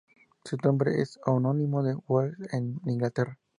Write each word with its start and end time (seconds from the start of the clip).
Su 0.43 0.57
nombre 0.63 0.99
es 0.99 1.19
homónimo 1.27 1.83
de 1.83 1.95
Wells 2.07 2.35
en 2.55 2.79
en 2.85 2.89
Inglaterra. 2.89 3.37